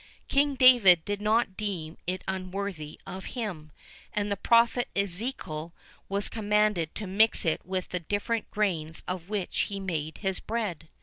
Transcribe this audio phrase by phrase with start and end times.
[0.27, 3.71] King David did not deem it unworthy of him,[VIII 10]
[4.13, 5.73] and the Prophet Ezekiel
[6.09, 10.89] was commanded to mix it with the different grains of which he made his bread.